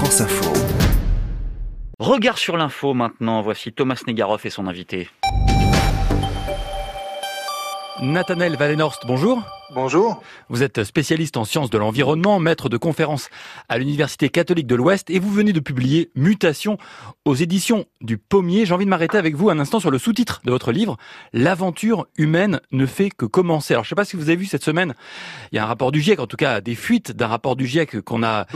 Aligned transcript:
France 0.00 0.22
Info. 0.22 0.50
Regard 1.98 2.38
sur 2.38 2.56
l'info 2.56 2.94
maintenant, 2.94 3.42
voici 3.42 3.70
Thomas 3.70 4.00
Negaroff 4.06 4.46
et 4.46 4.48
son 4.48 4.66
invité. 4.66 5.10
Nathanaël 8.00 8.56
Valenorst, 8.56 9.02
bonjour. 9.06 9.44
Bonjour. 9.72 10.20
Vous 10.48 10.64
êtes 10.64 10.82
spécialiste 10.82 11.36
en 11.36 11.44
sciences 11.44 11.70
de 11.70 11.78
l'environnement, 11.78 12.40
maître 12.40 12.68
de 12.68 12.76
conférences 12.76 13.28
à 13.68 13.78
l'Université 13.78 14.28
catholique 14.28 14.66
de 14.66 14.74
l'Ouest 14.74 15.10
et 15.10 15.20
vous 15.20 15.30
venez 15.30 15.52
de 15.52 15.60
publier 15.60 16.10
Mutation 16.16 16.76
aux 17.24 17.36
éditions 17.36 17.86
du 18.00 18.18
Pommier. 18.18 18.66
J'ai 18.66 18.74
envie 18.74 18.84
de 18.84 18.90
m'arrêter 18.90 19.16
avec 19.16 19.36
vous 19.36 19.48
un 19.48 19.60
instant 19.60 19.78
sur 19.78 19.92
le 19.92 19.98
sous-titre 19.98 20.40
de 20.44 20.50
votre 20.50 20.72
livre. 20.72 20.96
L'aventure 21.32 22.08
humaine 22.16 22.60
ne 22.72 22.84
fait 22.84 23.10
que 23.10 23.26
commencer. 23.26 23.74
Alors 23.74 23.84
je 23.84 23.88
ne 23.88 23.90
sais 23.90 23.94
pas 23.94 24.04
si 24.04 24.16
vous 24.16 24.24
avez 24.24 24.36
vu 24.36 24.46
cette 24.46 24.64
semaine, 24.64 24.94
il 25.52 25.56
y 25.56 25.58
a 25.60 25.62
un 25.62 25.66
rapport 25.66 25.92
du 25.92 26.00
GIEC, 26.00 26.18
en 26.18 26.26
tout 26.26 26.36
cas 26.36 26.60
des 26.60 26.74
fuites 26.74 27.12
d'un 27.12 27.28
rapport 27.28 27.54
du 27.54 27.66
GIEC 27.66 28.00
qu'on 28.00 28.24
a, 28.24 28.46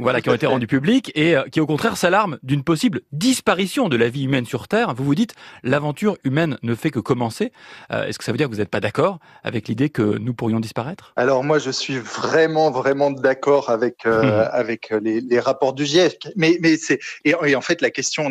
voilà, 0.00 0.20
qui 0.20 0.30
ont 0.30 0.34
été 0.34 0.46
rendus 0.46 0.68
publics 0.68 1.10
et 1.16 1.34
euh, 1.36 1.42
qui 1.50 1.60
au 1.60 1.66
contraire 1.66 1.96
s'alarme 1.96 2.38
d'une 2.44 2.62
possible 2.62 3.00
disparition 3.10 3.88
de 3.88 3.96
la 3.96 4.08
vie 4.08 4.24
humaine 4.24 4.46
sur 4.46 4.68
Terre. 4.68 4.94
Vous 4.94 5.04
vous 5.04 5.16
dites 5.16 5.34
l'aventure 5.64 6.16
humaine 6.22 6.56
ne 6.62 6.76
fait 6.76 6.90
que 6.90 7.00
commencer. 7.00 7.50
Euh, 7.90 8.06
est-ce 8.06 8.18
que 8.18 8.24
ça 8.24 8.30
veut 8.30 8.38
dire 8.38 8.48
que 8.48 8.54
vous 8.54 8.60
n'êtes 8.60 8.70
pas 8.70 8.80
d'accord 8.80 9.18
avec 9.42 9.66
l'idée 9.66 9.90
que 9.90 10.02
nous 10.18 10.34
pourrions 10.34 10.51
disparaître? 10.60 11.12
Alors 11.16 11.44
moi, 11.44 11.58
je 11.58 11.70
suis 11.70 11.98
vraiment, 11.98 12.70
vraiment 12.70 13.10
d'accord 13.10 13.70
avec 13.70 14.06
euh, 14.06 14.48
avec 14.50 14.90
les, 14.90 15.20
les, 15.20 15.40
rapports 15.40 15.72
du 15.72 15.84
GIEC. 15.84 16.28
Mais 16.36 16.58
mais 16.60 16.76
c'est 16.76 16.98
et, 17.24 17.34
et, 17.44 17.56
en 17.56 17.60
fait 17.60 17.80
la 17.80 17.90
question 17.90 18.30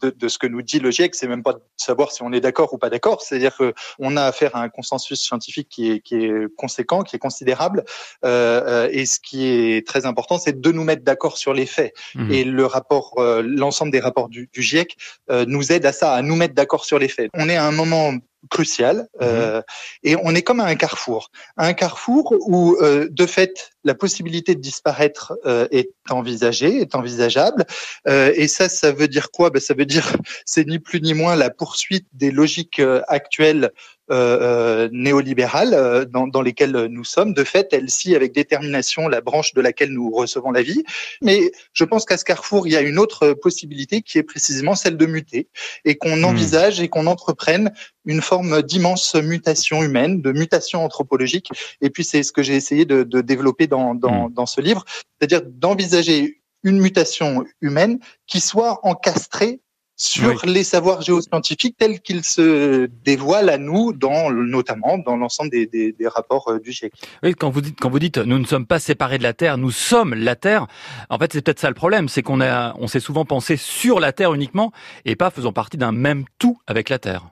de, 0.00 0.10
de, 0.10 0.28
ce 0.28 0.38
que 0.38 0.46
nous 0.46 0.62
dit 0.62 0.78
le 0.78 0.90
GIEC, 0.90 1.14
c'est 1.14 1.28
même 1.28 1.42
pas 1.42 1.52
de 1.52 1.60
savoir 1.76 2.10
si 2.12 2.22
on 2.22 2.32
est 2.32 2.40
d'accord 2.40 2.72
ou 2.72 2.78
pas 2.78 2.90
d'accord. 2.90 3.22
C'est-à-dire 3.22 3.56
que 3.56 3.74
on 3.98 4.16
a 4.16 4.24
affaire 4.24 4.56
à 4.56 4.62
un 4.62 4.68
consensus 4.68 5.20
scientifique 5.20 5.68
qui 5.68 5.90
est 5.90 6.00
qui 6.00 6.16
est 6.16 6.54
conséquent, 6.56 7.02
qui 7.02 7.16
est 7.16 7.20
considérable. 7.20 7.84
Euh, 8.24 8.88
et 8.90 9.06
ce 9.06 9.20
qui 9.20 9.46
est 9.46 9.86
très 9.86 10.06
important, 10.06 10.38
c'est 10.38 10.60
de 10.60 10.72
nous 10.72 10.84
mettre 10.84 11.04
d'accord 11.04 11.36
sur 11.36 11.52
les 11.52 11.66
faits. 11.66 11.94
Mmh. 12.14 12.30
Et 12.32 12.44
le 12.44 12.66
rapport, 12.66 13.14
euh, 13.18 13.42
l'ensemble 13.44 13.92
des 13.92 14.00
rapports 14.00 14.28
du, 14.28 14.48
du 14.52 14.62
GIEC 14.62 14.96
euh, 15.30 15.44
nous 15.46 15.72
aide 15.72 15.86
à 15.86 15.92
ça, 15.92 16.12
à 16.14 16.22
nous 16.22 16.36
mettre 16.36 16.54
d'accord 16.54 16.84
sur 16.84 16.98
les 16.98 17.08
faits. 17.08 17.30
On 17.34 17.48
est 17.48 17.56
à 17.56 17.66
un 17.66 17.72
moment 17.72 18.12
crucial 18.48 19.08
euh, 19.20 19.60
et 20.02 20.16
on 20.22 20.34
est 20.34 20.42
comme 20.42 20.60
à 20.60 20.64
un 20.64 20.74
carrefour, 20.74 21.30
un 21.56 21.72
carrefour 21.72 22.34
où 22.40 22.76
euh, 22.80 23.08
de 23.10 23.26
fait 23.26 23.70
la 23.84 23.94
possibilité 23.94 24.54
de 24.54 24.60
disparaître 24.60 25.34
euh, 25.44 25.68
est 25.70 25.90
envisagée, 26.08 26.80
est 26.80 26.94
envisageable 26.94 27.64
euh, 28.08 28.32
et 28.34 28.48
ça, 28.48 28.68
ça 28.68 28.92
veut 28.92 29.08
dire 29.08 29.30
quoi? 29.30 29.50
Ben, 29.50 29.60
ça 29.60 29.74
veut 29.74 29.86
dire 29.86 30.16
c'est 30.46 30.66
ni 30.66 30.78
plus 30.78 31.00
ni 31.00 31.14
moins 31.14 31.36
la 31.36 31.50
poursuite 31.50 32.06
des 32.12 32.30
logiques 32.30 32.78
euh, 32.78 33.02
actuelles 33.08 33.70
euh, 34.10 34.88
néolibérales 34.92 36.06
dans, 36.10 36.26
dans, 36.26 36.42
lesquelles 36.42 36.86
nous 36.90 37.04
sommes. 37.04 37.34
De 37.34 37.44
fait, 37.44 37.68
elle 37.72 37.90
scie 37.90 38.14
avec 38.14 38.32
détermination 38.32 39.08
la 39.08 39.20
branche 39.20 39.54
de 39.54 39.60
laquelle 39.60 39.90
nous 39.90 40.10
recevons 40.10 40.50
la 40.50 40.62
vie. 40.62 40.82
Mais 41.22 41.52
je 41.72 41.84
pense 41.84 42.04
qu'à 42.04 42.16
ce 42.16 42.24
carrefour, 42.24 42.66
il 42.66 42.72
y 42.72 42.76
a 42.76 42.80
une 42.80 42.98
autre 42.98 43.32
possibilité 43.32 44.02
qui 44.02 44.18
est 44.18 44.22
précisément 44.22 44.74
celle 44.74 44.96
de 44.96 45.06
muter 45.06 45.48
et 45.84 45.96
qu'on 45.96 46.16
mmh. 46.16 46.24
envisage 46.24 46.80
et 46.80 46.88
qu'on 46.88 47.06
entreprenne 47.06 47.72
une 48.04 48.22
forme 48.22 48.62
d'immense 48.62 49.14
mutation 49.14 49.82
humaine, 49.82 50.20
de 50.22 50.32
mutation 50.32 50.84
anthropologique. 50.84 51.50
Et 51.80 51.90
puis 51.90 52.04
c'est 52.04 52.22
ce 52.22 52.32
que 52.32 52.42
j'ai 52.42 52.56
essayé 52.56 52.84
de, 52.84 53.02
de 53.02 53.20
développer 53.20 53.66
dans, 53.66 53.94
dans, 53.94 54.28
mmh. 54.28 54.32
dans 54.34 54.46
ce 54.46 54.60
livre, 54.60 54.84
c'est-à-dire 55.18 55.42
d'envisager 55.44 56.40
une 56.62 56.80
mutation 56.80 57.44
humaine 57.60 58.00
qui 58.26 58.40
soit 58.40 58.80
encastrée 58.82 59.60
sur 60.00 60.42
oui. 60.44 60.52
les 60.52 60.64
savoirs 60.64 61.02
géoscientifiques 61.02 61.76
tels 61.76 62.00
qu'ils 62.00 62.24
se 62.24 62.88
dévoilent 63.04 63.50
à 63.50 63.58
nous, 63.58 63.92
dans, 63.92 64.30
notamment 64.30 64.96
dans 64.96 65.14
l'ensemble 65.14 65.50
des, 65.50 65.66
des, 65.66 65.92
des, 65.92 66.08
rapports 66.08 66.48
euh, 66.48 66.58
du 66.58 66.72
GIEC. 66.72 66.94
Oui, 67.22 67.34
quand 67.34 67.50
vous 67.50 67.60
dites, 67.60 67.78
quand 67.78 67.90
vous 67.90 67.98
dites, 67.98 68.16
nous 68.16 68.38
ne 68.38 68.46
sommes 68.46 68.64
pas 68.64 68.78
séparés 68.78 69.18
de 69.18 69.22
la 69.22 69.34
Terre, 69.34 69.58
nous 69.58 69.70
sommes 69.70 70.14
la 70.14 70.36
Terre. 70.36 70.68
En 71.10 71.18
fait, 71.18 71.34
c'est 71.34 71.42
peut-être 71.42 71.60
ça 71.60 71.68
le 71.68 71.74
problème, 71.74 72.08
c'est 72.08 72.22
qu'on 72.22 72.40
a, 72.40 72.74
on 72.78 72.86
s'est 72.86 72.98
souvent 72.98 73.26
pensé 73.26 73.58
sur 73.58 74.00
la 74.00 74.12
Terre 74.12 74.32
uniquement 74.32 74.72
et 75.04 75.16
pas 75.16 75.30
faisant 75.30 75.52
partie 75.52 75.76
d'un 75.76 75.92
même 75.92 76.24
tout 76.38 76.58
avec 76.66 76.88
la 76.88 76.98
Terre 76.98 77.26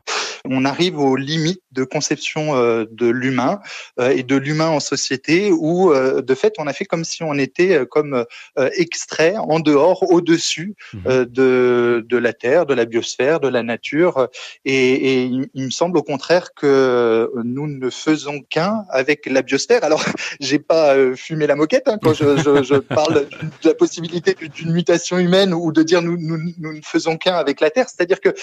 on 0.44 0.64
arrive 0.64 0.98
aux 0.98 1.16
limites 1.16 1.62
de 1.72 1.84
conception 1.84 2.56
euh, 2.56 2.84
de 2.90 3.08
l'humain 3.08 3.60
euh, 4.00 4.10
et 4.10 4.22
de 4.22 4.36
l'humain 4.36 4.68
en 4.68 4.80
société 4.80 5.50
où, 5.52 5.92
euh, 5.92 6.22
de 6.22 6.34
fait, 6.34 6.54
on 6.58 6.66
a 6.66 6.72
fait 6.72 6.84
comme 6.84 7.04
si 7.04 7.22
on 7.22 7.34
était 7.34 7.86
comme 7.90 8.24
extrait, 8.56 9.36
en 9.36 9.60
dehors, 9.60 10.10
au-dessus 10.10 10.74
mmh. 10.92 11.24
de, 11.24 12.04
de 12.06 12.16
la 12.16 12.32
Terre, 12.32 12.66
de 12.66 12.74
la 12.74 12.84
biosphère, 12.84 13.40
de 13.40 13.48
la 13.48 13.62
nature. 13.62 14.28
Et, 14.64 14.74
et 14.74 15.22
il, 15.24 15.48
il, 15.54 15.64
me 15.66 15.70
semble 15.70 15.98
au 15.98 16.02
contraire 16.02 16.54
que 16.54 17.30
nous 17.44 17.66
ne 17.66 17.90
faisons 17.90 18.40
qu'un 18.40 18.84
avec 18.90 19.26
la 19.26 19.42
biosphère. 19.42 19.84
Alors, 19.84 20.04
j'ai 20.40 20.58
pas 20.58 20.94
fumé 21.14 21.46
la 21.46 21.56
moquette 21.56 21.88
hein, 21.88 21.98
quand 22.02 22.14
je, 22.14 22.36
je, 22.38 22.62
je, 22.62 22.74
parle 22.76 23.26
de 23.62 23.68
la 23.68 23.74
possibilité 23.74 24.36
d'une 24.54 24.72
mutation 24.72 25.18
humaine 25.18 25.54
ou 25.54 25.72
de 25.72 25.82
dire 25.82 26.02
nous, 26.02 26.16
nous, 26.18 26.38
nous 26.58 26.72
ne 26.72 26.82
faisons 26.82 27.16
qu'un 27.16 27.34
avec 27.34 27.60
la 27.60 27.70
Terre. 27.70 27.88
C'est-à-dire 27.88 28.20
que 28.20 28.34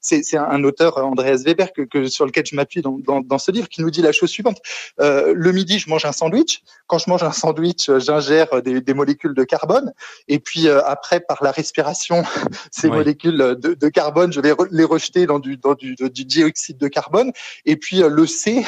c'est 0.00 0.36
un 0.36 0.64
auteur 0.64 1.01
Andreas 1.02 1.42
Weber 1.44 1.72
que, 1.72 1.82
que 1.82 2.06
sur 2.06 2.26
lequel 2.26 2.46
je 2.46 2.56
m'appuie 2.56 2.82
dans, 2.82 2.98
dans, 2.98 3.20
dans, 3.20 3.38
ce 3.38 3.50
livre 3.50 3.68
qui 3.68 3.82
nous 3.82 3.90
dit 3.90 4.02
la 4.02 4.12
chose 4.12 4.30
suivante. 4.30 4.58
Euh, 5.00 5.32
le 5.34 5.52
midi 5.52 5.78
je 5.78 5.88
mange 5.88 6.04
un 6.04 6.12
sandwich. 6.12 6.62
Quand 6.86 6.98
je 6.98 7.10
mange 7.10 7.22
un 7.22 7.32
sandwich 7.32 7.90
j'ingère 7.98 8.62
des, 8.62 8.80
des, 8.80 8.94
molécules 8.94 9.34
de 9.34 9.44
carbone. 9.44 9.92
Et 10.28 10.38
puis 10.38 10.68
euh, 10.68 10.82
après 10.84 11.20
par 11.20 11.42
la 11.42 11.50
respiration 11.50 12.22
ces 12.70 12.88
oui. 12.88 12.96
molécules 12.96 13.38
de, 13.38 13.74
de, 13.74 13.88
carbone 13.88 14.32
je 14.32 14.40
vais 14.40 14.52
re 14.52 14.66
les 14.70 14.84
rejeter 14.84 15.26
dans 15.26 15.38
du 15.38 15.56
dans 15.56 15.74
du, 15.74 15.94
du, 15.94 16.24
dioxyde 16.24 16.78
de 16.78 16.88
carbone. 16.88 17.32
Et 17.64 17.76
puis 17.76 18.02
euh, 18.02 18.08
le 18.08 18.26
C 18.26 18.64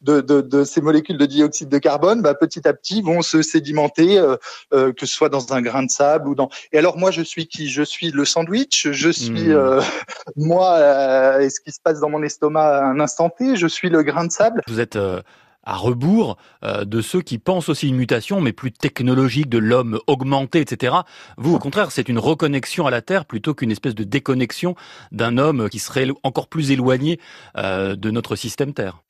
de, 0.00 0.20
de, 0.20 0.64
ces 0.64 0.80
molécules 0.80 1.18
de 1.18 1.26
dioxyde 1.26 1.68
de 1.68 1.78
carbone 1.78 2.22
bah, 2.22 2.34
petit 2.34 2.66
à 2.66 2.72
petit 2.72 3.02
vont 3.02 3.22
se 3.22 3.42
sédimenter 3.42 4.18
euh, 4.18 4.36
euh, 4.72 4.92
que 4.92 5.06
ce 5.06 5.14
soit 5.14 5.28
dans 5.28 5.52
un 5.52 5.62
grain 5.62 5.82
de 5.82 5.90
sable 5.90 6.28
ou 6.28 6.34
dans. 6.34 6.48
Et 6.72 6.78
alors 6.78 6.98
moi 6.98 7.10
je 7.10 7.22
suis 7.22 7.46
qui? 7.46 7.68
Je 7.68 7.82
suis 7.82 8.10
le 8.10 8.24
sandwich. 8.24 8.88
Je 8.90 9.10
suis 9.10 9.48
mmh. 9.48 9.80
moi 10.36 11.40
est-ce 11.40 11.60
qui 11.60 11.72
se 11.74 11.80
passe 11.80 12.00
dans 12.00 12.08
mon 12.08 12.22
estomac 12.22 12.84
un 12.84 13.00
instant 13.00 13.30
T, 13.30 13.56
je 13.56 13.66
suis 13.66 13.88
le 13.88 14.02
grain 14.02 14.24
de 14.24 14.30
sable. 14.30 14.60
Vous 14.68 14.80
êtes 14.80 14.96
euh, 14.96 15.20
à 15.64 15.76
rebours 15.76 16.36
euh, 16.62 16.84
de 16.84 17.00
ceux 17.00 17.20
qui 17.20 17.38
pensent 17.38 17.68
aussi 17.68 17.88
une 17.88 17.96
mutation, 17.96 18.40
mais 18.40 18.52
plus 18.52 18.70
technologique, 18.70 19.48
de 19.48 19.58
l'homme 19.58 19.98
augmenté, 20.06 20.60
etc. 20.60 20.94
Vous, 21.36 21.54
au 21.54 21.58
contraire, 21.58 21.90
c'est 21.90 22.08
une 22.08 22.18
reconnexion 22.18 22.86
à 22.86 22.90
la 22.90 23.02
Terre 23.02 23.24
plutôt 23.24 23.54
qu'une 23.54 23.70
espèce 23.70 23.94
de 23.94 24.04
déconnexion 24.04 24.76
d'un 25.10 25.38
homme 25.38 25.68
qui 25.68 25.78
serait 25.78 26.08
encore 26.22 26.48
plus 26.48 26.70
éloigné 26.70 27.18
euh, 27.56 27.96
de 27.96 28.10
notre 28.10 28.36
système 28.36 28.72
Terre. 28.72 29.02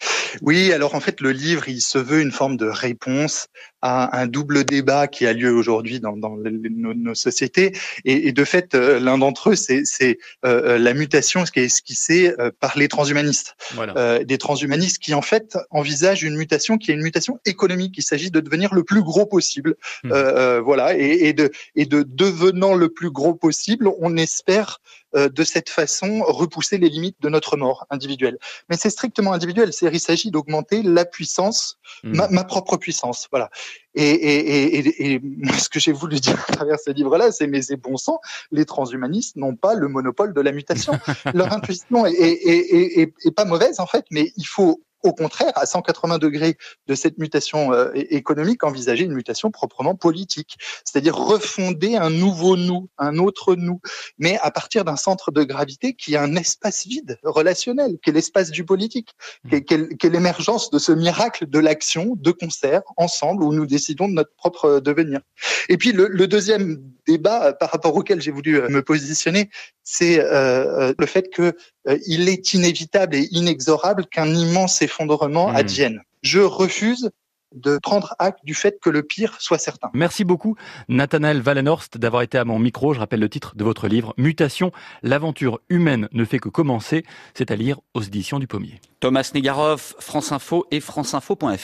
Oui, 0.43 0.73
alors 0.73 0.95
en 0.95 1.01
fait, 1.01 1.21
le 1.21 1.33
livre, 1.33 1.69
il 1.69 1.81
se 1.81 1.99
veut 1.99 2.21
une 2.21 2.33
forme 2.33 2.57
de 2.57 2.67
réponse 2.67 3.49
à 3.85 4.19
un 4.19 4.27
double 4.27 4.65
débat 4.65 5.09
qui 5.09 5.27
a 5.27 5.35
lieu 5.35 5.53
aujourd'hui 5.53 6.01
dans, 6.01 6.17
dans 6.17 6.37
nos, 6.37 6.95
nos, 6.95 7.15
sociétés. 7.15 7.77
Et, 8.07 8.29
et 8.29 8.33
de 8.33 8.45
fait, 8.45 8.75
euh, 8.75 8.99
l'un 8.99 9.19
d'entre 9.19 9.51
eux, 9.51 9.55
c'est 9.57 10.19
euh, 10.47 10.79
la 10.79 10.95
mutation, 10.95 11.45
ce 11.45 11.53
qui 11.53 11.61
est 11.61 11.65
esquissée 11.65 12.35
euh, 12.39 12.51
par 12.59 12.79
les 12.79 12.89
transhumanistes. 12.89 13.55
Voilà. 13.75 13.95
Euh, 13.99 14.25
des 14.25 14.39
transhumanistes 14.39 14.99
qui, 14.99 15.13
en 15.13 15.21
fait, 15.21 15.59
envisagent 15.71 16.23
une 16.23 16.37
mutation 16.37 16.79
qui 16.79 16.93
est 16.93 16.95
une 16.95 17.03
mutation 17.03 17.39
économique. 17.45 17.95
Il 17.99 18.03
s'agit 18.03 18.31
de 18.31 18.41
devenir 18.41 18.75
le 18.75 18.85
plus 18.85 19.03
gros 19.03 19.27
possible. 19.27 19.77
Mmh. 20.03 20.59
voilà. 20.65 20.97
Et, 20.97 21.29
et, 21.29 21.33
de, 21.35 21.51
et 21.77 21.85
de 21.85 22.05
devenant 22.09 22.75
le 22.75 22.89
plus 22.89 23.11
gros 23.11 23.35
possible, 23.35 23.91
on 24.01 24.17
espère 24.17 24.81
de 25.15 25.45
cette 25.45 25.69
façon 25.69 26.23
repousser 26.27 26.79
les 26.79 26.89
limites 26.89 27.17
de 27.21 27.29
notre 27.29 27.57
mort 27.57 27.87
individuelle. 27.91 28.39
Mais 28.69 28.77
c'est 28.77 28.91
strictement 28.91 29.33
individuel. 29.33 29.71
Il 29.81 30.01
s'agit 30.01 30.31
d'augmenter 30.31 30.83
la 30.83 31.05
puissance, 31.05 31.79
mmh. 32.03 32.17
ma, 32.17 32.29
ma, 32.29 32.45
propre 32.45 32.77
puissance. 32.77 33.29
Voilà. 33.31 33.51
Et, 33.95 34.11
et, 34.11 34.79
et, 34.79 35.15
et 35.15 35.21
ce 35.59 35.69
que 35.69 35.79
j'ai 35.79 35.93
voulu 35.93 36.19
dire 36.19 36.45
à 36.49 36.53
travers 36.53 36.81
ce 36.81 36.91
livre-là, 36.91 37.31
c'est 37.31 37.47
mais 37.47 37.63
c'est 37.63 37.77
bon 37.77 37.97
sang, 37.97 38.21
les 38.51 38.65
transhumanistes 38.65 39.37
n'ont 39.37 39.57
pas 39.57 39.75
le 39.75 39.89
monopole 39.89 40.35
de 40.35 40.41
la 40.41 40.53
mutation. 40.53 40.99
Leur 41.35 41.53
intuition 41.53 42.07
est, 42.07 42.13
est, 42.13 43.15
est, 43.25 43.31
pas 43.31 43.45
mauvaise 43.45 43.81
en 43.81 43.87
fait, 43.87 44.05
mais 44.11 44.33
il 44.37 44.47
faut 44.47 44.83
au 45.05 45.13
contraire, 45.13 45.53
à 45.55 45.67
180 45.67 46.19
degrés 46.19 46.57
de 46.87 46.95
cette 46.95 47.19
mutation 47.19 47.73
euh, 47.73 47.91
économique, 47.95 48.65
envisager 48.65 49.05
une 49.05 49.13
mutation 49.13 49.51
proprement 49.51 49.95
politique, 49.95 50.57
c'est-à-dire 50.85 51.15
refonder 51.15 51.97
un 51.97 52.11
nouveau 52.11 52.57
nous, 52.57 52.89
un 52.99 53.19
autre 53.19 53.55
nous, 53.55 53.81
mais 54.19 54.39
à 54.43 54.51
partir 54.51 54.85
d'un 54.85 54.97
centre 54.97 55.31
de 55.31 55.45
gravité 55.45 55.93
qui 55.93 56.15
est 56.15 56.19
un 56.19 56.35
espace 56.37 56.87
vide 56.87 57.19
relationnel, 57.23 57.99
qui 58.03 58.11
est 58.11 58.13
l'espace 58.15 58.51
du 58.51 58.65
politique, 58.65 59.11
qui 59.49 59.57
est, 59.57 59.73
est 59.73 60.09
l'émergence 60.09 60.71
de 60.71 60.79
ce 60.79 60.93
miracle 60.93 61.47
de 61.47 61.59
l'action 61.59 62.15
de 62.17 62.31
concert, 62.31 62.83
ensemble, 62.97 63.45
où 63.45 63.53
nous 63.53 63.67
décidons 63.67 64.09
de 64.09 64.15
notre 64.15 64.35
propre 64.37 64.81
devenir. 64.81 65.21
Et 65.69 65.77
puis 65.77 65.93
le, 65.93 66.09
le 66.09 66.27
deuxième 66.27 66.83
débat 67.07 67.53
par 67.53 67.71
rapport 67.71 67.95
auquel 67.95 68.21
j'ai 68.21 68.31
voulu 68.31 68.61
me 68.69 68.83
positionner, 68.83 69.51
c'est 69.83 70.21
euh, 70.21 70.93
le 70.99 71.07
fait 71.07 71.31
que 71.31 71.57
euh, 71.89 71.99
il 72.07 72.29
est 72.29 72.55
inévitable 72.55 73.15
et 73.17 73.29
inexorable 73.31 74.07
qu'un 74.07 74.29
immense 74.29 74.83
effondrement 74.83 75.51
mmh. 75.51 75.57
advienne. 75.57 76.01
Je 76.23 76.41
refuse 76.41 77.11
de 77.55 77.79
prendre 77.79 78.15
acte 78.19 78.41
du 78.45 78.55
fait 78.55 78.81
que 78.81 78.91
le 78.91 79.03
pire 79.03 79.37
soit 79.41 79.59
certain. 79.59 79.91
Merci 79.95 80.25
beaucoup, 80.25 80.57
Nathanaël 80.89 81.43
Wallenhorst, 81.45 81.99
d'avoir 81.99 82.23
été 82.23 82.37
à 82.37 82.45
mon 82.45 82.59
micro. 82.59 82.95
Je 82.95 82.99
rappelle 82.99 83.21
le 83.21 83.29
titre 83.29 83.55
de 83.57 83.65
votre 83.65 83.89
livre, 83.89 84.13
Mutation, 84.17 84.73
l'aventure 85.03 85.61
humaine 85.69 86.09
ne 86.13 86.25
fait 86.25 86.39
que 86.39 86.49
commencer. 86.49 87.05
C'est 87.35 87.51
à 87.51 87.57
lire 87.57 87.79
aux 87.95 88.03
éditions 88.03 88.39
du 88.39 88.47
Pommier. 88.47 88.81
Thomas 89.01 89.31
Negaroff, 89.35 89.95
France 90.01 90.33
Info 90.33 90.67
et 90.71 90.81
franceinfo.fr. 90.81 91.59